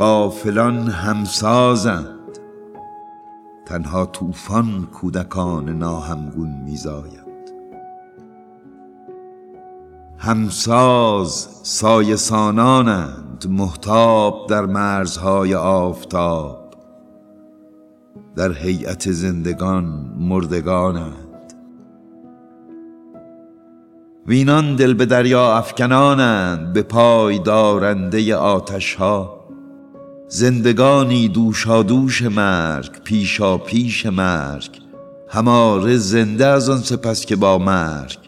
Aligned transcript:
قافلان 0.00 0.88
همسازند. 0.88 2.38
تنها 3.66 4.06
طوفان 4.06 4.88
کودکان 4.92 5.68
ناهمگون 5.68 6.62
میزاید 6.64 7.30
همساز 10.18 11.48
سایسانانند 11.62 13.46
محتاب 13.48 14.46
در 14.48 14.66
مرزهای 14.66 15.54
آفتاب. 15.54 16.74
در 18.36 18.52
هیئت 18.52 19.10
زندگان 19.10 19.84
مردگانند. 20.18 21.54
وینان 24.26 24.76
دل 24.76 24.94
به 24.94 25.06
دریا 25.06 25.56
افکنانند 25.56 26.72
به 26.72 26.82
پای 26.82 27.38
دارنده 27.38 28.36
آتش 28.36 28.94
ها 28.94 29.39
زندگانی 30.32 31.28
دوشادوش 31.28 32.22
مرگ 32.22 33.02
پیشا 33.04 33.58
پیش 33.58 34.06
مرگ. 34.06 34.80
هماره 35.28 35.96
زنده 35.96 36.46
از 36.46 36.68
آن 36.68 36.78
سپس 36.78 37.26
که 37.26 37.36
با 37.36 37.58
مرگ 37.58 38.18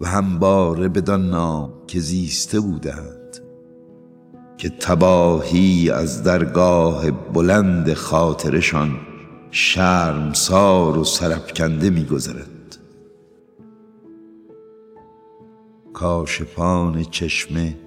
و 0.00 0.08
همباره 0.08 0.88
بدان 0.88 1.30
نام 1.30 1.72
که 1.86 2.00
زیسته 2.00 2.60
بودند. 2.60 3.38
که 4.58 4.68
تباهی 4.68 5.90
از 5.90 6.22
درگاه 6.22 7.10
بلند 7.10 7.94
خاطرشان 7.94 8.96
شرمسار 9.50 10.98
و 10.98 11.04
سرپکنده 11.04 11.90
میگذرد. 11.90 12.78
کاشفان 15.92 17.04
چشمه 17.04 17.83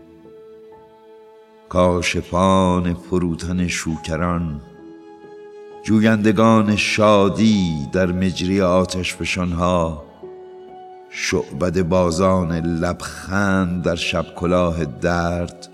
کاشفان 1.69 2.93
فروتن 2.93 3.67
شوکران 3.67 4.61
جویندگان 5.83 6.75
شادی 6.75 7.87
در 7.93 8.05
مجری 8.11 8.61
آتش 8.61 9.15
فشانها 9.15 10.03
شعبد 11.09 11.81
بازان 11.81 12.51
لبخند 12.51 13.83
در 13.83 13.95
شب 13.95 14.25
کلاه 14.35 14.85
درد 14.85 15.67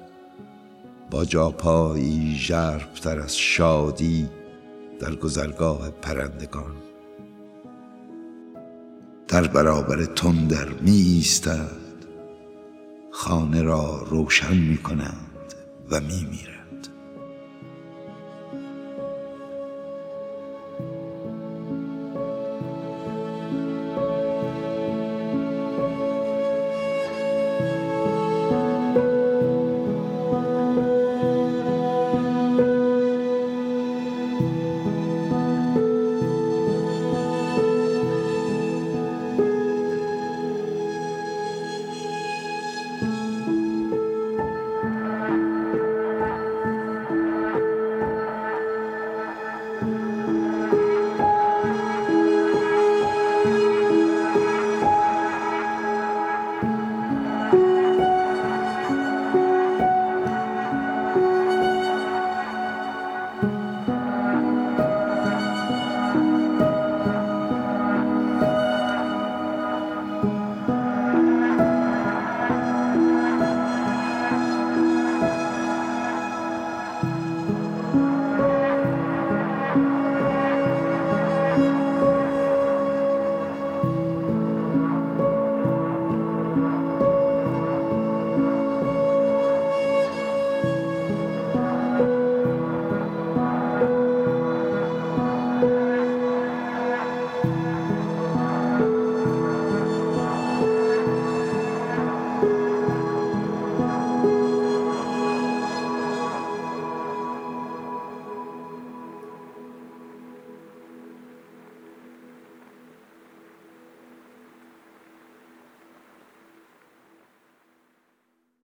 با 1.12 1.26
جاپایی 1.26 2.36
ژرفتر 2.36 3.20
از 3.20 3.38
شادی 3.38 4.30
در 5.00 5.16
گذرگاه 5.16 5.90
پرندگان. 5.90 6.76
در 9.28 9.48
برابر 9.48 10.06
تندر 10.06 10.70
می 10.82 10.92
ایستد 10.92 11.84
خانه 13.12 13.62
را 13.62 14.04
روشن 14.10 14.58
می 14.58 14.78
کنند 14.78 15.33
و 15.92 16.00
می 16.00 16.28
میره 16.32 16.63